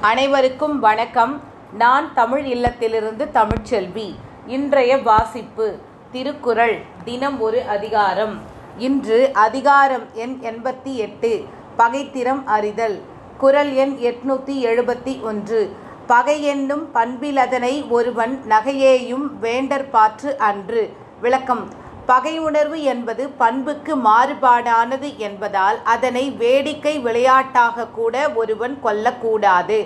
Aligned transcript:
அனைவருக்கும் 0.00 0.80
வணக்கம். 0.80 1.42
நான் 1.72 2.14
தமிழ் 2.14 2.46
இல்லத்திலிருந்து 2.46 3.28
தமிழ்ச்செல்வி. 3.34 4.14
இன்றைய 4.46 4.98
வாசிப்பு 4.98 5.78
திருக்குறள் 6.12 6.82
தினம் 7.04 7.40
ஒரு 7.40 7.62
அதிகாரம். 7.62 8.40
இன்று 8.78 9.30
அதிகாரம் 9.32 10.02
எண் 10.12 10.38
எண்பத்தி 10.42 10.94
எட்டு 10.94 11.44
பகைத்திறம் 11.78 12.44
அறிதல். 12.44 13.02
குறள் 13.38 13.72
எண் 13.72 13.96
எட்நூத்தி 14.00 14.64
எழுபத்தி 14.64 15.22
ஒன்று. 15.22 15.76
பகை 16.06 16.42
என்னும் 16.42 16.90
பண்பிலதனை 16.94 17.88
ஒருவன் 17.88 18.44
நகையேயும் 18.48 19.30
வேண்டற்பாற்று 19.42 20.36
அன்று. 20.36 20.92
விளக்கம். 21.20 21.68
பகை 22.10 22.38
உணர்வு 22.38 22.82
என்பது 22.82 23.28
பண்புக்கு 23.28 23.96
மாறுபாடானது 23.96 25.16
என்பதால் 25.16 25.78
அதனை 25.84 26.30
வேடிக்கை 26.30 26.98
விளையாட்டாக 26.98 27.86
கூட 27.86 28.30
ஒருவன் 28.30 28.78
கொல்லக்கூடாது. 28.84 29.78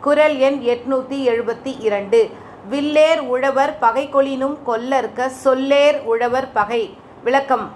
குறள் 0.00 0.36
எண் 0.36 0.60
எட்நூத்தி 0.66 1.18
எழுபத்தி 1.32 1.72
இரண்டு. 1.78 2.30
வில்லேர் 2.70 3.18
உழவர் 3.18 3.78
பகை 3.78 4.08
கொளினும் 4.08 4.56
கொல்லற்க 4.66 5.26
சொல்லேர் 5.26 6.00
உழவர் 6.02 6.52
பகை. 6.52 6.96
விளக்கம். 7.24 7.66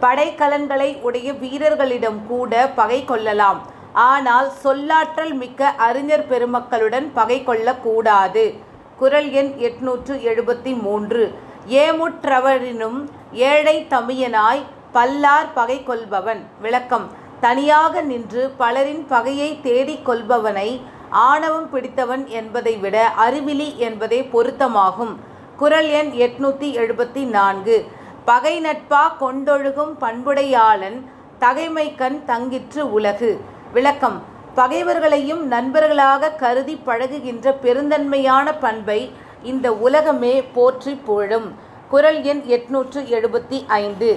படைக்கலன்களை 0.00 1.00
உடைய 1.00 1.32
வீரர்களிடம் 1.32 2.20
கூட 2.26 2.68
பகை 2.74 3.04
கொள்ளலாம். 3.04 3.60
ஆனால் 3.92 4.50
சொல்லாற்றல் 4.64 5.34
மிக்க 5.34 5.68
அறிஞர் 5.68 6.28
பெருமக்களுடன் 6.28 7.10
பகை 7.14 7.44
கொள்ளக்கூடாது. 7.44 8.54
குறள் 8.96 9.30
எண் 9.30 9.52
எட்நூற்று 9.58 10.14
எழுபத்தி 10.30 10.80
மூன்று. 10.80 11.44
ஏமுற்றவரினும் 11.68 13.08
ஏழை 13.32 13.86
தமியனாய் 13.90 14.64
பல்லார் 14.92 15.52
பகை 15.54 15.84
கொள்பவன் 15.84 16.46
விளக்கம். 16.60 17.10
தனியாக 17.40 18.00
நின்று 18.00 18.50
பலரின் 18.56 19.06
பகையை 19.06 19.60
தேடிக் 19.60 20.08
கொள்பவனை 20.08 20.80
ஆணவம் 21.10 21.70
பிடித்தவன் 21.70 22.26
என்பதை 22.26 22.76
விட 22.76 23.12
அறிவிலி 23.28 23.76
என்பதே 23.76 24.28
பொருத்தமாகும். 24.32 25.16
குறள் 25.56 25.88
எண் 25.88 26.10
எட்நூத்தி 26.10 26.76
எழுபத்தி 26.76 27.24
நான்கு 27.24 27.86
பகை 28.24 28.60
நட்பா 28.60 29.16
கொண்டொழுகும் 29.20 29.98
பண்புடையாளன் 29.98 31.04
தகைமைக்கண் 31.40 32.24
தங்கிற்று 32.24 32.92
உலகு. 32.92 33.40
விளக்கம். 33.72 34.22
பகைவர்களையும் 34.54 35.46
நண்பர்களாக 35.46 36.30
கருதி 36.30 36.80
பழகுகின்ற 36.86 37.54
பெருந்தன்மையான 37.62 38.58
பண்பை 38.60 39.12
இந்த 39.52 39.72
உலகமே 39.86 40.34
போற்றி 40.54 40.94
புகழும். 40.94 41.48
குரல் 41.88 42.22
எண் 42.22 42.42
எட்நூற்று 42.46 43.00
எழுபத்தி 43.16 43.58
ஐந்து. 43.66 44.10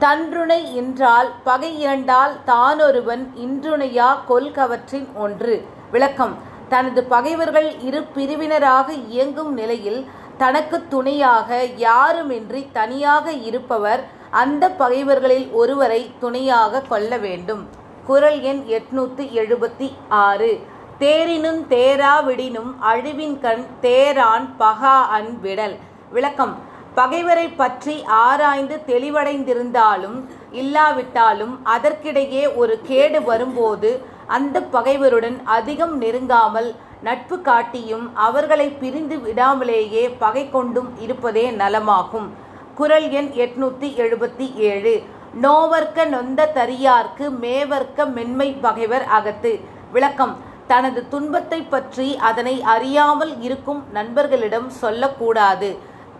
தன்றுணை 0.00 0.60
இன்றால் 0.74 1.28
பகை 1.44 1.70
இரண்டால் 1.80 2.34
தானொருவன் 2.46 3.24
இன்றுணையா 3.44 4.08
கொல்கவற்றின் 4.28 5.08
ஒன்று. 5.14 5.54
விளக்கம். 5.90 6.34
தனது 6.68 7.04
பகைவர்கள் 7.04 7.68
இரு 7.80 8.00
பிரிவினராக 8.14 8.88
இயங்கும் 9.08 9.52
நிலையில் 9.54 10.00
தனக்கு 10.38 10.82
துணையாக 10.88 11.64
யாருமின்றி 11.78 12.62
தனியாக 12.72 13.32
இருப்பவர் 13.48 14.02
அந்த 14.30 14.70
பகைவர்களில் 14.70 15.46
ஒருவரை 15.52 16.00
துணையாக 16.20 16.80
கொள்ள 16.80 17.16
வேண்டும். 17.16 17.68
குறள் 18.04 18.40
எண் 18.40 18.62
எட்நூத்தி 18.68 19.24
எழுபத்தி 19.40 19.88
ஆறு. 20.08 20.50
தேரினும் 21.00 21.60
தேராவிடினும் 21.68 22.72
அழிவின் 22.92 23.40
கண் 23.40 23.64
தேரான் 23.82 24.46
பகா 24.58 25.06
அன் 25.08 25.40
விடல். 25.40 25.76
விளக்கம். 26.10 26.54
பகைவரை 26.94 27.48
பற்றி 27.48 28.04
ஆராய்ந்து 28.04 28.82
தெளிவடைந்திருந்தாலும் 28.86 30.24
இல்லாவிட்டாலும் 30.52 31.58
அதற்கிடையே 31.64 32.54
ஒரு 32.54 32.80
கேடு 32.82 33.22
வரும்போது 33.22 34.00
அந்த 34.26 34.62
பகைவருடன் 34.62 35.40
அதிகம் 35.44 36.02
நெருங்காமல் 36.02 36.76
நட்பு 37.02 37.40
காட்டியும் 37.40 38.16
அவர்களை 38.16 38.68
பிரிந்து 38.68 39.16
விடாமலேயே 39.16 40.14
பகை 40.18 40.50
கொண்டும் 40.50 41.00
இருப்பதே 41.00 41.50
நலமாகும். 41.50 42.28
குறள் 42.74 43.08
எண் 43.08 43.30
எட்நூத்தி 43.34 43.90
எழுபத்தி 44.04 44.54
ஏழு. 44.54 45.02
நோவர்க்க 45.42 46.04
நொந்த 46.04 46.50
தரியார்க்கு 46.54 47.30
மேவர்க்க 47.42 48.06
மென்மை 48.06 48.52
பகைவர் 48.52 49.04
அகத்து. 49.04 49.60
விளக்கம். 49.92 50.52
தனது 50.70 51.00
துன்பத்தை 51.12 51.60
பற்றி 51.74 52.08
அதனை 52.28 52.54
அறியாமல் 52.74 53.32
இருக்கும் 53.46 53.80
நண்பர்களிடம் 53.96 54.68
சொல்லக்கூடாது. 54.82 55.70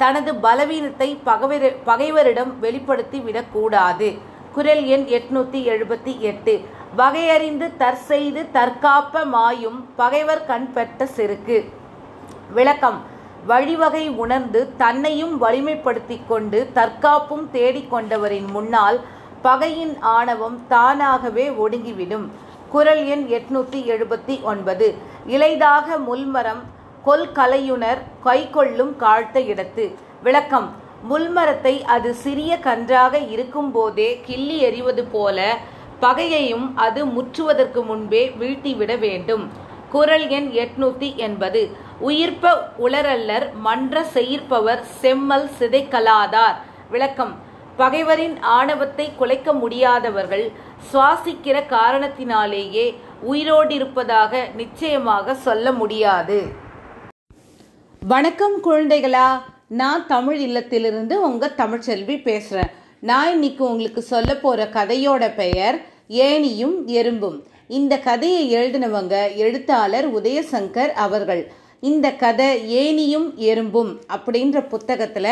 தனது 0.03 0.31
பலவீனத்தை 0.45 1.09
பகைவர் 1.29 1.67
பகைவரிடம் 1.89 2.53
வெளிப்படுத்தி 2.65 3.19
விடக்கூடாது 3.27 4.09
குரல் 4.57 4.85
எண் 4.95 5.07
எட்நூத்தி 5.19 5.61
எழுபத்தி 5.73 6.13
எட்டு. 6.31 6.55
வகையறிந்து 7.01 7.67
தற்செய்து 7.81 8.43
தற்காப்ப 8.57 9.25
மாயும் 9.33 9.79
பகைவர் 10.01 10.45
கண் 10.51 10.69
பெற்ற 10.77 11.07
செருக்கு 11.17 11.59
விளக்கம். 12.57 12.99
வழிவகை 13.51 14.05
உணர்ந்து 14.23 14.61
தன்னையும் 14.83 15.35
வலிமைப்படுத்தி 15.43 16.17
கொண்டு 16.29 16.59
தற்காப்பும் 16.79 17.45
தேடிக்கொண்டவரின் 17.57 18.49
முன்னால் 18.55 18.99
பகையின் 19.47 19.95
ஆணவம் 20.17 20.59
தானாகவே 20.69 21.47
ஒடுங்கிவிடும். 21.65 22.27
குரல் 22.75 23.03
எண் 23.07 23.25
எட்நூத்தி 23.37 23.81
எழுபத்தி 23.93 24.43
ஒன்பது. 24.43 24.87
இலைதாக 25.35 25.97
முல்மரம் 26.07 26.63
கொல்கலையுணர் 27.07 28.01
கைக்கொள்ளும் 28.25 28.91
காழ்த்த 29.03 29.41
இடத்து. 29.53 29.85
விளக்கம் 30.23 30.67
முள்மரத்தை 31.11 31.75
அது 31.97 32.15
சிறிய 32.15 32.59
கன்றாக 32.59 33.19
இருக்கும்போதே 33.35 34.09
கிள்ளி 34.25 34.57
எறிவது 34.59 35.05
போல 35.05 35.57
பகையையும் 36.01 36.67
அது 36.87 37.07
முற்றுவதற்கு 37.07 37.85
முன்பே 37.85 38.25
வீழ்த்திவிட 38.41 38.99
வேண்டும். 38.99 39.45
குரல் 39.91 40.29
எண் 40.29 40.51
எட்நூத்தி 40.65 41.15
எண்பது. 41.15 41.65
உயிர்ப்ப 42.01 42.57
உளரல்லர் 42.79 43.49
மன்ற 43.67 44.05
செயிர்ப்பவர் 44.15 44.85
செம்மல் 45.01 45.51
சிதைக்கலாதார். 45.59 46.57
விளக்கம் 46.91 47.35
பகைவரின் 47.79 48.41
ஆணவத்தை 48.41 49.13
குலைக்க 49.17 49.53
முடியாதவர்கள் 49.53 50.51
சுவாசிக்கிற 50.93 51.63
காரணத்தினாலேயே 51.71 52.95
உயிரோடிருப்பதாக 53.33 54.55
நிச்சயமாக 54.55 55.35
சொல்ல 55.35 55.73
முடியாது. 55.73 56.43
வணக்கம் 58.07 58.65
குழந்தைகளா. 58.65 59.41
நான் 59.69 60.07
தமிழ் 60.07 60.41
இல்லத்திலிருந்து 60.41 61.13
உங்க 61.13 61.53
தமிழ்ச்செல்வி 61.57 62.17
பேசுறேன். 62.23 62.71
நான் 63.01 63.31
இன்னைக்கு 63.31 63.65
உங்களுக்கு 63.71 64.03
சொல்ல 64.03 64.37
போற 64.37 64.69
கதையோட 64.73 65.35
பெயர் 65.35 65.81
ஏனியும் 66.09 66.77
எறும்பும். 66.87 67.41
இந்த 67.69 67.99
கதையை 67.99 68.55
எழுதினவங்க 68.55 69.35
எழுத்தாளர் 69.35 70.15
உதயசங்கர் 70.15 70.93
அவர்கள். 70.93 71.53
இந்த 71.81 72.11
கதை 72.13 72.51
ஏனியும் 72.77 73.35
எறும்பும் 73.35 74.01
அப்படின்ற 74.17 74.77
புத்தகத்துல 74.77 75.29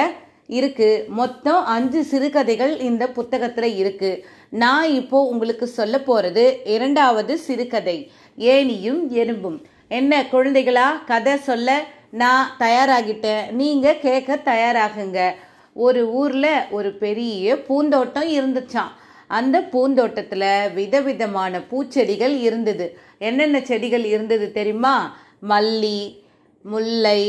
இருக்கு. 0.47 1.05
மொத்தம் 1.09 1.65
அஞ்சு 1.65 2.05
சிறுகதைகள் 2.05 2.79
இந்த 2.79 3.07
புத்தகத்துல 3.07 3.77
இருக்கு. 3.77 4.27
நான் 4.49 4.89
இப்போ 4.89 5.23
உங்களுக்கு 5.23 5.67
சொல்ல 5.67 5.99
போறது 5.99 6.55
இரண்டாவது 6.65 7.39
சிறுகதை. 7.39 8.11
ஏனியும் 8.39 9.09
எறும்பும். 9.09 9.63
என்ன 9.89 10.23
குழந்தைகளா? 10.23 11.05
கதை 11.07 11.37
சொல்ல 11.37 11.85
நான் 12.11 12.57
தயாராகிட்டேன். 12.59 13.51
நீங்க 13.51 13.93
கேட்க 13.93 14.41
தயாராகுங்க. 14.45 15.31
ஒரு 15.75 16.13
ஊர்ல 16.13 16.67
ஒரு 16.71 16.93
பெரிய 16.93 17.63
பூந்தோட்டம் 17.63 18.31
இருந்துச்சான் 18.31 18.91
அந்த 19.27 19.61
பூந்தோட்டத்துல 19.61 20.75
விதவிதமான 20.75 21.59
பூச்செடிகள் 21.59 22.41
இருந்தது. 22.41 22.99
என்னென்ன 23.19 23.61
செடிகள் 23.61 24.05
இருந்தது 24.05 24.53
தெரியுமா? 24.53 25.17
மல்லி 25.49 26.22
முல்லை 26.71 27.21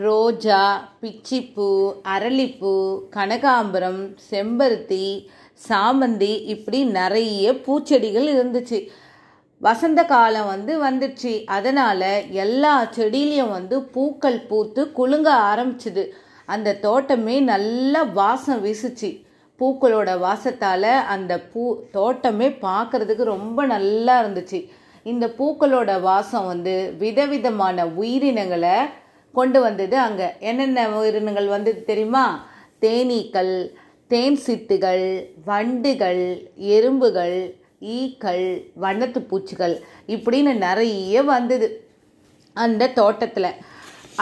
ரோஜா 0.00 0.88
பிச்சிப்பூ 1.00 1.68
அரளிப்பூ 2.14 2.74
கனகாம்பரம் 3.16 4.02
செம்பருத்தி 4.30 5.06
சாமந்தி 5.68 6.30
இப்படி 6.54 6.84
நிறைய 6.84 7.52
பூச்செடிகள் 7.66 8.28
இருந்துச்சு. 8.34 8.78
வசந்த 9.58 10.04
காலம் 10.04 10.46
வந்து 10.46 10.72
வந்துடுச்சு 10.84 11.44
அதனால் 11.56 12.06
எல்லா 12.44 12.74
செடியிலையும் 12.96 13.50
வந்து 13.50 13.82
பூக்கள் 13.82 14.40
பூத்து 14.40 14.92
குலுங்க 14.92 15.28
ஆரம்பிச்சுது. 15.50 16.04
அந்த 16.44 16.78
தோட்டமே 16.86 17.40
நல்லா 17.40 18.02
வாசம் 18.02 18.64
வீசுச்சு. 18.64 19.10
பூக்களோட 19.60 20.10
வாசத்தால் 20.26 20.92
அந்த 21.14 21.40
பூ 21.52 21.62
தோட்டமே 21.90 22.48
பார்க்கறதுக்கு 22.48 23.24
ரொம்ப 23.34 23.66
நல்லா 23.66 24.14
இருந்துச்சு. 24.22 24.60
இந்த 25.10 25.24
பூக்களோட 25.38 25.90
வாசம் 26.00 26.46
வந்து 26.52 26.74
விதவிதமான 27.02 27.86
உயிரினங்களை 28.00 28.76
கொண்டு 29.38 29.58
வந்தது 29.60 29.96
அங்கே. 30.06 30.28
என்னென்ன 30.40 30.84
உயிரினங்கள் 30.98 31.48
வந்தது 31.54 31.80
தெரியுமா? 31.90 32.24
தேனீக்கள் 32.84 33.52
தேன் 34.12 34.38
சிட்டுகள் 34.46 35.06
வண்டுகள் 35.44 36.22
எறும்புகள் 36.76 37.38
ஈக்கள் 37.96 38.44
வண்ணத்து 38.82 39.20
பூச்சிகள் 39.30 39.74
இப்படின்னு 40.14 40.52
நிறைய 40.66 41.22
வந்தது 41.32 41.68
அந்த 42.56 42.92
தோட்டத்தில். 43.00 43.50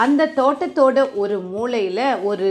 அந்த 0.03 0.31
தோட்டத்தோட 0.39 0.99
ஒரு 1.21 1.35
மூலையில் 1.53 2.07
ஒரு 2.29 2.49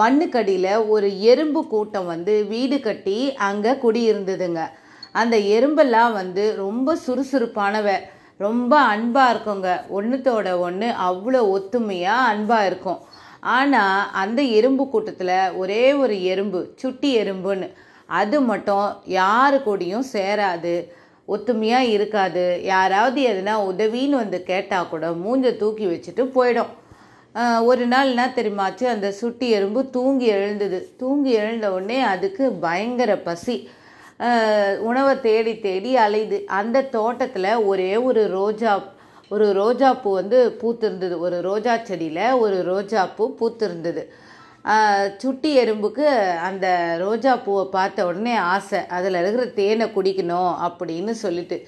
மண்ணுக்கடியில் 0.00 0.72
ஒரு 0.94 1.08
எறும்பு 1.30 1.60
கூட்டம் 1.72 2.10
வந்து 2.12 2.34
வீடு 2.52 2.76
கட்டி 2.80 3.18
அங்கே 3.48 3.72
குடியிருந்ததுங்க. 3.84 4.62
அந்த 5.12 5.36
எறும்பெல்லாம் 5.36 6.12
வந்து 6.12 6.44
ரொம்ப 6.56 6.96
சுறுசுறுப்பானவ. 7.06 7.88
ரொம்ப 8.36 8.74
அன்பாக 8.80 9.32
இருக்குங்க. 9.34 9.70
ஒன்றுத்தோட 9.96 10.58
ஒன்று 10.58 10.88
அவ்வளோ 11.08 11.40
ஒத்துமையாக 11.56 12.28
அன்பாக 12.32 12.66
இருக்கும். 12.66 13.00
ஆனால் 13.40 14.08
அந்த 14.12 14.40
எறும்பு 14.42 14.88
கூட்டத்தில் 14.88 15.36
ஒரே 15.54 15.92
ஒரு 15.92 16.22
எறும்பு 16.22 16.60
சுட்டி 16.76 17.10
எறும்புன்னு. 17.22 17.68
அது 18.06 18.40
மட்டும் 18.40 18.88
யாரு 19.04 19.58
கூடயும் 19.66 20.06
சேராது 20.12 20.74
ஒத்துமையாக 21.28 21.92
இருக்காது. 21.96 22.44
யாராவது 22.62 23.20
எதுனா 23.32 23.54
உதவின்னு 23.70 24.22
வந்து 24.22 24.42
கேட்டால் 24.42 24.88
கூட 24.88 25.10
மூஞ்ச 25.24 25.56
தூக்கி 25.56 25.86
வச்சுட்டு 25.86 26.24
போயிடும். 26.36 26.70
ஒரு 27.62 27.86
நாள் 27.86 28.08
என்ன 28.08 28.24
தெரியுமாச்சு? 28.36 28.84
அந்த 28.94 29.08
சுட்டி 29.12 29.48
எறும்பு 29.50 29.90
தூங்கி 29.90 30.26
எழுந்தது. 30.36 30.78
தூங்கி 30.96 31.30
எழுந்த 31.42 31.66
உடனே 31.72 32.00
அதுக்கு 32.14 32.44
பயங்கர 32.64 33.16
பசி. 33.16 33.56
உணவை 34.88 35.12
தேடி 35.20 35.52
தேடி 35.66 35.92
அலையுது. 36.06 36.38
அந்த 36.60 36.86
தோட்டத்தில் 36.96 37.52
ஒரே 37.70 37.92
ஒரு 38.08 38.22
ரோஜா 38.38 38.72
ஒரு 39.34 39.46
ரோஜா 39.52 39.88
பூ 40.02 40.10
வந்து 40.14 40.38
பூத்திருந்தது. 40.60 41.16
ஒரு 41.26 41.36
ரோஜா 41.48 41.74
செடியில் 41.88 42.24
ஒரு 42.44 42.56
ரோஜா 42.70 43.02
பூ 43.16 43.24
பூத்திருந்தது. 43.40 44.02
சுட்டி 45.22 45.50
எறும்புக்கு 45.62 46.06
அந்த 46.48 46.66
ரோஜா 47.04 47.32
பூவை 47.44 47.64
பார்த்த 47.76 48.06
உடனே 48.08 48.34
ஆசை. 48.54 48.80
அதில் 48.96 49.18
இருக்கிற 49.20 49.46
தேனை 49.60 49.86
குடிக்கணும் 49.96 50.52
அப்படின்னு 50.66 51.12
சொல்லிட்டு. 51.24 51.58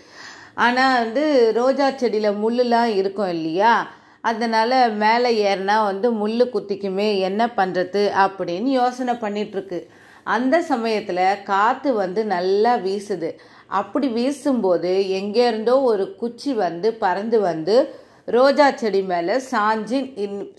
ஆனால் 0.65 0.99
வந்து 1.03 1.25
ரோஜா 1.61 1.87
செடியில் 2.03 2.41
முள்ளுலாம் 2.43 2.91
இருக்கும் 3.01 3.33
இல்லையா? 3.37 3.75
அதனால் 4.31 4.77
மேலே 5.05 5.31
ஏறினா 5.49 5.77
வந்து 5.91 6.09
முள் 6.21 6.43
குத்திக்குமே 6.55 7.09
என்ன 7.29 7.43
பண்ணுறது 7.57 8.03
அப்படின்னு 8.25 8.71
யோசனை 8.81 9.15
பண்ணிகிட்ருக்கு 9.23 9.79
அந்த 10.25 10.63
சமயத்தில் 10.63 11.43
காற்று 11.43 11.95
வந்து 11.95 12.25
நல்லா 12.25 12.77
வீசுது. 12.77 13.39
அப்படி 13.67 14.09
வீசும்போது 14.09 15.05
எங்கேருந்தோ 15.09 15.83
ஒரு 15.83 16.17
குச்சி 16.17 16.53
வந்து 16.53 16.95
பறந்து 16.95 17.41
வந்து 17.41 17.95
ரோஜா 18.27 18.71
செடி 18.71 19.03
மேலே 19.03 19.33
சாஞ்சு 19.33 19.99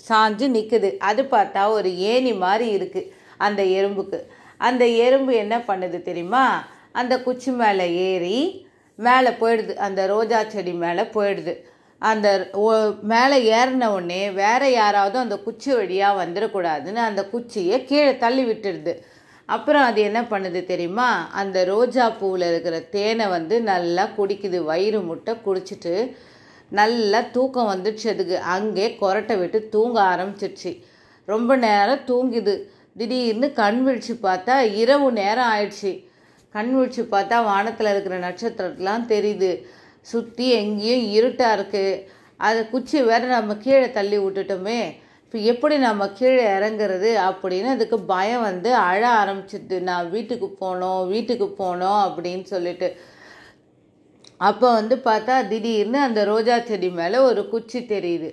சாஞ்சு 0.09 0.47
நிற்குது 0.47 0.97
அது 0.97 1.23
பார்த்தா 1.23 1.67
ஒரு 1.67 1.97
ஏணி 1.97 2.33
மாதிரி 2.33 2.77
இருக்குது 2.77 3.11
அந்த 3.37 3.63
எறும்புக்கு. 3.63 4.19
அந்த 4.57 4.87
எறும்பு 4.87 5.33
என்ன 5.33 5.57
பண்ணுது 5.57 6.01
தெரியுமா? 6.01 6.67
அந்த 6.91 7.21
குச்சி 7.21 7.51
மேலே 7.51 7.95
ஏறி 7.95 8.67
மேலே 8.95 9.29
போயிடுது. 9.29 9.75
அந்த 9.75 10.05
ரோஜா 10.05 10.43
செடி 10.43 10.71
மேலே 10.71 11.01
போயிடுது. 11.01 11.57
அந்த 11.99 12.49
ஓ- 12.53 12.93
மேலே 13.01 13.55
ஏறின 13.55 13.87
உடனே 13.87 14.29
வேறு 14.29 14.71
யாராவது 14.71 15.17
அந்த 15.17 15.37
குச்சி 15.37 15.73
வழியாக 15.73 16.25
வந்துடக்கூடாதுன்னு 16.25 16.95
அந்த 16.95 17.25
குச்சியை 17.25 17.85
கீழே 17.85 18.17
தள்ளி 18.17 18.45
விட்டுடுது. 18.45 18.97
அப்புறம் 19.45 19.81
அது 19.81 20.01
என்ன 20.01 20.21
பண்ணுது 20.21 20.65
தெரியுமா? 20.65 21.29
அந்த 21.31 21.63
ரோஜா 21.63 22.05
பூவில் 22.09 22.45
இருக்கிற 22.49 22.79
தேனை 22.79 23.27
வந்து 23.27 23.61
நல்லா 23.61 24.09
குடிக்குது. 24.17 24.57
வயிறு 24.63 25.01
முட்டை 25.01 25.33
குடிச்சிட்டு 25.45 26.15
நல்லா 26.69 27.21
தூக்கம் 27.21 27.71
வந்துடுச்சு 27.73 28.07
அதுக்கு. 28.13 28.37
அங்கே 28.39 28.97
கொரட்டை 29.01 29.39
விட்டு 29.39 29.69
தூங்க 29.69 30.01
ஆரம்பிச்சிடுச்சு. 30.01 30.71
ரொம்ப 31.25 31.55
நேரம் 31.55 32.05
தூங்குது. 32.05 32.55
திடீர்னு 32.97 33.53
கண் 33.53 33.87
விழிச்சு 33.87 34.13
பார்த்தா 34.27 34.55
இரவு 34.81 35.11
நேரம் 35.11 35.51
ஆயிடுச்சு. 35.53 35.91
கண் 36.55 36.73
விழிச்சு 36.77 37.03
பார்த்தா 37.13 37.43
வானத்தில் 37.43 37.91
இருக்கிற 37.91 38.17
நட்சத்திரத்தெலாம் 38.27 39.05
தெரியுது. 39.13 39.51
சுற்றி 40.01 40.49
எங்கேயும் 40.61 41.05
இருட்டாக 41.11 41.55
இருக்குது 41.57 42.01
அதை 42.37 42.69
குச்சி 42.69 43.01
வேறு 43.01 43.27
நம்ம 43.27 43.55
கீழே 43.55 43.91
தள்ளி 43.91 44.17
விட்டுட்டோமே. 44.19 44.79
இப்போ 45.33 45.45
எப்படி 45.51 45.75
நம்ம 45.85 46.05
கீழே 46.17 46.41
இறங்குறது 46.55 47.11
அப்படின்னு 47.27 47.69
அதுக்கு 47.75 47.97
பயம் 48.11 48.43
வந்து 48.47 48.71
அழ 48.89 48.99
ஆரம்பிச்சிடுது 49.21 49.77
நான் 49.87 50.09
வீட்டுக்கு 50.15 50.47
போனோம் 50.59 50.99
வீட்டுக்கு 51.11 51.47
போனோம் 51.61 52.01
அப்படின்னு 52.07 52.45
சொல்லிட்டு. 52.51 52.87
அப்போ 54.49 54.67
வந்து 54.73 54.95
பார்த்தா 55.07 55.35
திடீர்னு 55.51 55.99
அந்த 56.07 56.23
ரோஜா 56.31 56.57
செடி 56.67 56.89
மேலே 56.99 57.21
ஒரு 57.29 57.43
குச்சி 57.53 57.79
தெரியுது. 57.93 58.29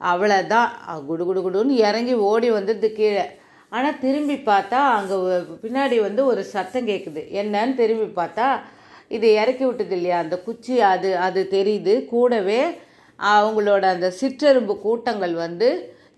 அவ்வளோதான் 0.00 0.68
குடு 1.08 1.26
குடு 1.30 1.42
குடுன்னு 1.46 1.80
இறங்கி 1.88 2.14
ஓடி 2.30 2.50
வந்தது 2.58 2.90
கீழே. 3.00 3.26
ஆனால் 3.72 3.98
திரும்பி 4.04 4.36
பார்த்தா 4.52 4.84
அங்கே 4.98 5.18
பின்னாடி 5.64 5.98
வந்து 6.06 6.24
ஒரு 6.30 6.44
சத்தம் 6.54 6.88
கேட்குது 6.92 7.24
என்னன்னு 7.42 7.76
திரும்பி 7.82 8.08
பார்த்தா 8.20 8.48
இதை 9.16 9.34
இறக்கி 9.40 9.64
விட்டது 9.66 9.94
இல்லையா? 9.98 10.20
அந்த 10.26 10.38
குச்சி 10.46 10.76
அது 10.92 11.12
அது 11.26 11.42
தெரியுது. 11.56 11.96
கூடவே 12.14 12.62
அவங்களோட 13.18 13.84
அந்த 13.96 14.10
சிற்றெரும்பு 14.22 14.76
கூட்டங்கள் 14.86 15.36
வந்து 15.44 15.70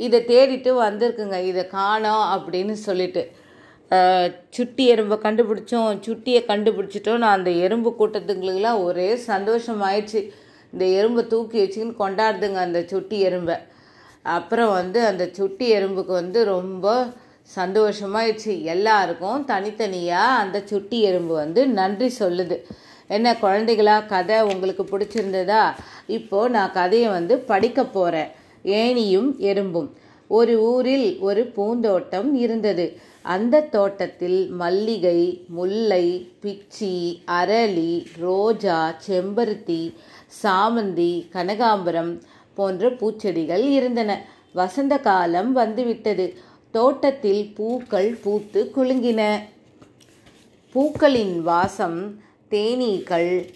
இதை 0.05 0.19
தேடிட்டு 0.31 0.71
வந்திருக்குங்க. 0.85 1.39
இதை 1.51 1.63
காணோம் 1.77 2.27
அப்படின்னு 2.35 2.75
சொல்லிட்டு. 2.87 3.23
சுட்டி 4.57 4.85
எறும்பை 4.93 5.17
கண்டுபிடிச்சோம். 5.27 5.91
சுட்டியை 6.07 6.41
கண்டுபிடிச்சிட்டோம். 6.49 7.23
நான் 7.25 7.39
அந்த 7.39 7.53
எறும்பு 7.67 7.91
கூட்டத்துங்களுக்கெல்லாம் 8.01 8.83
ஒரே 8.89 9.09
சந்தோஷம் 9.31 9.81
ஆயிடுச்சு 9.89 10.21
இந்த 10.73 10.85
எறும்பை 10.99 11.23
தூக்கி 11.33 11.59
வச்சுக்கின்னு 11.63 12.01
கொண்டாடுதுங்க 12.03 12.61
அந்த 12.67 12.81
சுட்டி 12.93 13.19
எறும்பை. 13.29 13.57
அப்புறம் 14.37 14.73
வந்து 14.79 15.01
அந்த 15.11 15.25
சுட்டி 15.39 15.67
எறும்புக்கு 15.77 16.15
வந்து 16.23 16.41
ரொம்ப 16.55 16.87
சந்தோஷமாயிடுச்சு. 17.59 18.55
எல்லாருக்கும் 18.75 19.45
தனித்தனியாக 19.53 20.41
அந்த 20.43 20.59
சுட்டி 20.71 20.99
எறும்பு 21.11 21.35
வந்து 21.43 21.61
நன்றி 21.79 22.09
சொல்லுது. 22.19 22.57
என்ன 23.17 23.29
குழந்தைகளா 23.43 23.95
கதை 24.15 24.39
உங்களுக்கு 24.53 24.85
பிடிச்சிருந்ததா? 24.91 25.63
இப்போது 26.19 26.53
நான் 26.57 26.77
கதையை 26.81 27.09
வந்து 27.19 27.35
படிக்க 27.53 27.85
போகிறேன் 27.97 28.31
ஏணியும் 28.65 29.37
எறும்பும். 29.39 29.89
ஒரு 30.29 30.61
ஊரில் 30.61 31.19
ஒரு 31.19 31.47
பூந்தோட்டம் 31.47 32.35
இருந்தது. 32.35 32.99
அந்த 33.23 33.61
தோட்டத்தில் 33.61 34.49
மல்லிகை 34.49 35.45
முல்லை 35.49 36.31
பிச்சி 36.43 37.23
அரளி 37.27 38.07
ரோஜா 38.19 38.97
செம்பருத்தி 39.09 39.95
சாமந்தி 40.43 41.29
கனகாம்பரம் 41.33 42.21
போன்ற 42.55 42.91
பூச்செடிகள் 42.91 43.65
இருந்தன. 43.69 44.27
வசந்த 44.53 44.99
காலம் 44.99 45.53
வந்துவிட்டது. 45.53 46.37
தோட்டத்தில் 46.71 47.53
பூக்கள் 47.55 48.19
பூத்து 48.23 48.71
குலுங்கின. 48.77 49.39
பூக்களின் 50.73 51.43
வாசம் 51.43 52.21
தேனீக்கள் 52.51 53.49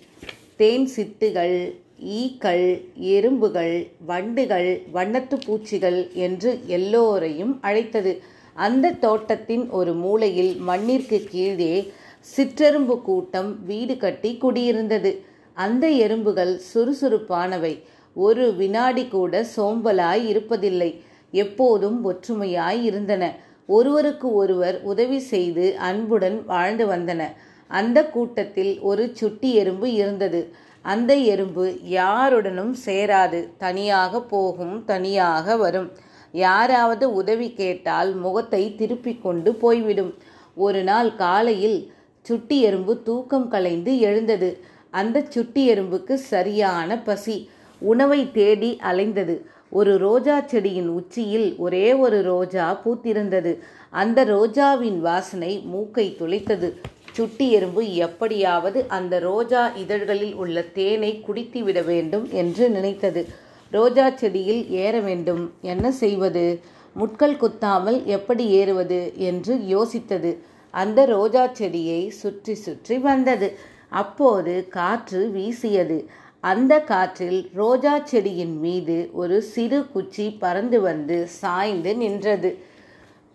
தேன் 0.56 0.88
சிட்டுகள் 0.96 1.81
ஈக்கள் 2.02 2.84
எறும்புகள் 2.94 3.90
வண்டுகள் 4.06 4.82
வண்ணத்து 4.94 5.38
பூச்சிகள் 5.46 6.10
என்று 6.12 6.60
எல்லோரையும் 6.66 7.58
அழைத்தது. 7.62 8.22
அந்த 8.54 8.90
தோட்டத்தின் 8.90 9.70
ஒரு 9.70 9.94
மூலையில் 9.94 10.56
மண்ணிற்கு 10.56 11.26
கீழே 11.30 11.92
சிற்றெரும்பு 12.36 13.02
கூட்டம் 13.02 13.64
வீடு 13.64 13.96
கட்டி 13.96 14.38
குடியிருந்தது. 14.40 15.18
அந்த 15.54 15.88
எறும்புகள் 15.88 16.60
சுறுசுறுப்பானவை. 16.74 17.82
ஒரு 18.14 18.54
வினாடி 18.54 19.08
கூட 19.08 19.46
சோம்பலாய் 19.56 20.24
இருப்பதில்லை. 20.32 21.00
எப்போதும் 21.30 22.04
ஒற்றுமையாய் 22.12 22.82
இருந்தன. 22.82 23.36
ஒருவருக்கு 23.66 24.34
ஒருவர் 24.34 24.82
உதவி 24.82 25.18
செய்து 25.18 25.78
அன்புடன் 25.78 26.44
வாழ்ந்து 26.46 26.86
வந்தன. 26.86 27.24
அந்த 27.68 28.04
கூட்டத்தில் 28.04 28.80
ஒரு 28.80 29.10
சுட்டி 29.14 29.54
எறும்பு 29.54 29.92
இருந்தது. 29.92 30.70
அந்த 30.82 31.14
எறும்பு 31.14 31.78
யாருடனும் 31.82 32.76
சேராது 32.84 33.48
தனியாக 33.58 34.20
போகும் 34.22 34.84
தனியாக 34.84 35.56
வரும். 35.56 35.90
யாராவது 36.32 37.14
உதவி 37.14 37.52
கேட்டால் 37.52 38.14
முகத்தை 38.14 38.74
திருப்பிக் 38.74 39.22
கொண்டு 39.22 39.54
போய்விடும். 39.54 40.14
ஒரு 40.54 40.82
நாள் 40.82 41.14
காலையில் 41.14 41.92
சுட்டி 42.22 42.60
எறும்பு 42.60 43.02
தூக்கம் 43.02 43.48
கலைந்து 43.48 43.98
எழுந்தது. 43.98 44.64
அந்த 44.90 45.24
சுட்டி 45.28 45.72
எறும்புக்கு 45.72 46.14
சரியான 46.14 46.98
பசி. 46.98 47.50
உணவை 47.78 48.32
தேடி 48.32 48.78
அலைந்தது. 48.82 49.40
ஒரு 49.70 49.98
ரோஜா 49.98 50.40
செடியின் 50.40 50.88
உச்சியில் 50.88 51.54
ஒரே 51.56 51.94
ஒரு 51.94 52.22
ரோஜா 52.22 52.80
பூத்திருந்தது. 52.84 53.58
அந்த 53.90 54.24
ரோஜாவின் 54.24 54.98
வாசனை 54.98 55.62
மூக்கை 55.64 56.16
துளைத்தது. 56.18 56.68
சுட்டி 57.12 57.50
எறும்பு 57.52 57.94
எப்படியாவது 57.94 58.84
அந்த 58.88 59.18
ரோஜா 59.18 59.62
இதழ்களில் 59.76 60.34
உள்ள 60.34 60.62
தேனை 60.62 61.20
குடித்து 61.20 61.62
விட 61.62 61.82
வேண்டும் 61.82 62.28
என்று 62.32 62.70
நினைத்தது. 62.70 63.28
ரோஜா 63.70 64.10
செடியில் 64.10 64.70
ஏற 64.70 65.00
வேண்டும். 65.00 65.52
என்ன 65.60 65.92
செய்வது? 65.92 66.60
முட்கள் 66.92 67.36
குத்தாமல் 67.36 68.04
எப்படி 68.04 68.46
ஏறுவது 68.46 69.12
என்று 69.16 69.54
யோசித்தது. 69.56 70.36
அந்த 70.70 71.04
ரோஜா 71.04 71.46
செடியை 71.52 72.08
சுற்றி 72.08 72.54
சுற்றி 72.54 72.98
வந்தது. 72.98 73.58
அப்போது 73.88 74.68
காற்று 74.68 75.30
வீசியது. 75.30 75.98
அந்த 76.40 76.80
காற்றில் 76.80 77.50
ரோஜா 77.54 77.94
செடியின் 78.04 78.56
மீது 78.58 79.10
ஒரு 79.12 79.42
சிறு 79.42 79.80
குச்சி 79.88 80.30
பறந்து 80.30 80.80
வந்து 80.80 81.26
சாய்ந்து 81.26 81.96
நின்றது. 81.96 82.50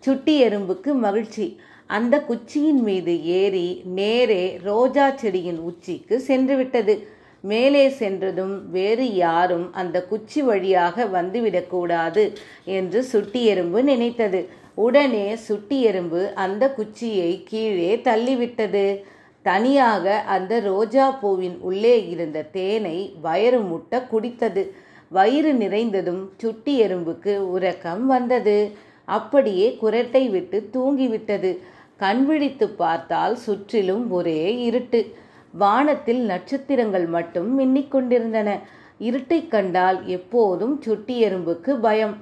சுட்டி 0.02 0.34
எறும்புக்கு 0.44 0.94
மகிழ்ச்சி. 0.94 1.46
அந்த 1.88 2.14
குச்சியின் 2.28 2.80
மீது 2.88 3.12
ஏறி 3.24 3.68
நேரே 3.98 4.42
ரோஜா 4.62 5.06
செடியின் 5.10 5.60
உச்சிக்கு 5.68 6.16
சென்றுவிட்டது. 6.26 6.94
மேலே 7.40 7.88
சென்றதும் 7.88 8.70
வேறு 8.70 9.06
யாரும் 9.14 9.66
அந்த 9.72 9.96
குச்சி 10.04 10.40
வழியாக 10.42 11.04
வந்துவிடக்கூடாது 11.12 12.24
என்று 12.78 13.00
சுட்டி 13.02 13.44
எறும்பு 13.44 13.82
நினைத்தது. 13.82 14.40
உடனே 14.74 15.36
சுட்டி 15.36 15.78
எறும்பு 15.82 16.20
அந்த 16.34 16.64
குச்சியை 16.70 17.30
கீழே 17.44 17.92
தள்ளிவிட்டது. 17.96 18.84
தனியாக 19.42 20.18
அந்த 20.26 20.60
ரோஜா 20.60 21.06
பூவின் 21.22 21.56
உள்ளே 21.60 21.96
இருந்த 22.08 22.42
தேனை 22.42 22.98
வயிறு 23.20 23.60
முட்ட 23.60 24.06
குடித்தது. 24.12 24.64
வயிறு 25.08 25.52
நிறைந்ததும் 25.52 26.22
சுட்டி 26.36 26.74
எறும்புக்கு 26.82 27.34
உறக்கம் 27.54 28.06
வந்தது. 28.06 28.58
அப்படியே 29.08 29.66
குரட்டை 29.82 30.30
விட்டு 30.30 30.58
தூங்கிவிட்டது. 30.72 31.52
கண் 31.98 32.26
விழித்து 32.26 32.68
பார்த்தால் 32.68 33.36
சுற்றிலும் 33.36 34.10
ஒரே 34.10 34.58
இருட்டு. 34.58 35.00
வானத்தில் 35.52 36.20
நட்சத்திரங்கள் 36.20 37.06
மட்டும் 37.06 37.48
மின்னிக் 37.58 37.88
கொண்டிருந்தன. 37.88 38.58
இருட்டை 39.00 39.48
கண்டால் 39.48 40.06
எப்போதும் 40.06 40.82
சுட்டி 40.82 41.24
எறும்புக்கு 41.24 41.70
பயம். 41.80 42.16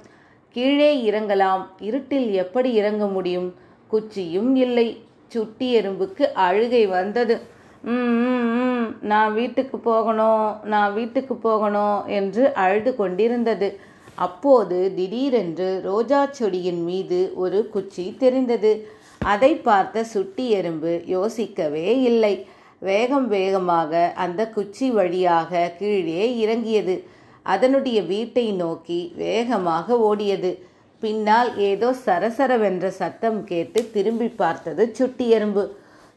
கீழே 0.51 1.11
இறங்கலாம். 1.11 1.63
இருட்டில் 1.79 2.31
எப்படி 2.33 2.73
இறங்க 2.73 3.07
முடியும்? 3.07 3.53
குச்சியும் 3.91 4.55
இல்லை. 4.55 4.87
சுட்டி 5.27 5.79
எறும்புக்கு 5.79 6.21
அழுகை 6.33 6.87
வந்தது. 6.87 7.35
ம், 7.83 8.97
நான் 9.01 9.33
வீட்டுக்கு 9.33 9.77
போகணும் 9.77 10.55
நான் 10.63 10.93
வீட்டுக்கு 10.93 11.35
போகணும் 11.35 12.07
என்று 12.07 12.53
அழுது 12.53 12.95
கொண்டிருந்தது. 12.95 13.69
அப்போது 14.15 14.93
திடீரென்று 14.95 15.81
ரோஜா 15.83 16.25
செடியின் 16.25 16.83
மீது 16.83 17.31
ஒரு 17.35 17.69
குச்சி 17.69 18.15
தெரிந்தது. 18.19 18.71
அதை 19.21 19.55
பார்த்த 19.55 20.03
சுட்டி 20.03 20.49
எறும்பு 20.49 21.01
யோசிக்கவே 21.05 22.01
இல்லை. 22.01 22.47
வேகம் 22.79 23.27
வேகமாக 23.27 24.13
அந்த 24.15 24.49
குச்சி 24.49 24.91
வழியாக 24.91 25.71
கீழே 25.79 26.37
இறங்கியது. 26.37 26.95
அதனுடைய 27.43 28.01
வீட்டை 28.01 28.51
நோக்கி 28.51 29.13
வேகமாக 29.15 29.97
ஓடியது. 30.09 30.51
பின்னால் 30.99 31.57
ஏதோ 31.57 31.95
சரசரவென்ற 32.05 32.87
சத்தம் 32.87 33.43
கேட்டு 33.43 33.91
திரும்பி 33.91 34.27
பார்த்தது 34.27 34.83
சுட்டி 34.93 35.29
எறும்பு. 35.29 35.63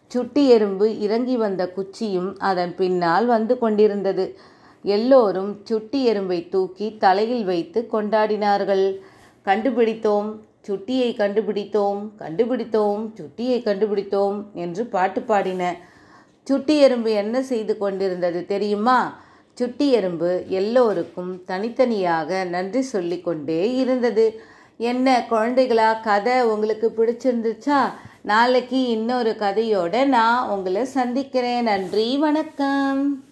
சுட்டி 0.07 0.49
எறும்பு 0.49 0.99
இறங்கி 1.01 1.37
வந்த 1.37 1.73
குச்சியும் 1.77 2.31
அதன் 2.39 2.75
பின்னால் 2.75 3.27
வந்து 3.27 3.59
கொண்டிருந்தது. 3.59 4.25
எல்லோரும் 4.85 5.61
சுட்டி 5.65 6.01
எறும்பை 6.13 6.49
தூக்கி 6.49 6.97
தலையில் 6.99 7.45
வைத்து 7.45 7.89
கொண்டாடினார்கள். 7.93 8.87
கண்டுபிடித்தோம். 9.43 10.31
சுட்டியை 10.61 11.15
கண்டுபிடித்தோம் 11.15 12.11
கண்டுபிடித்தோம் 12.19 13.13
சுட்டியை 13.15 13.63
கண்டுபிடித்தோம் 13.63 14.53
என்று 14.53 14.87
பாட்டு 14.87 15.21
பாடின 15.21 15.77
சுட்டி 16.43 16.79
எறும்பு 16.79 17.11
என்ன 17.11 17.43
செய்து 17.43 17.79
கொண்டிருந்தது 17.79 18.47
தெரியுமா? 18.47 19.21
சுட்டி 19.55 19.91
எறும்பு 19.91 20.45
எல்லோருக்கும் 20.49 21.45
தனித்தனியாக 21.45 22.45
நன்றி 22.45 22.81
சொல்லிக்கொண்டே 22.81 23.75
இருந்தது. 23.77 24.41
என்ன 24.77 25.27
குழந்தைகளா 25.31 26.03
கதை 26.03 26.43
உங்களுக்கு 26.43 26.93
பிடிச்சிருந்துச்சா? 26.97 27.93
நாளைக்கு 28.23 28.87
இன்னொரு 28.87 29.37
கதையோட 29.39 30.07
நான் 30.07 30.49
உங்களை 30.49 30.85
சந்திக்கிறேன். 30.85 31.63
நன்றி 31.63 32.19
வணக்கம். 32.19 33.25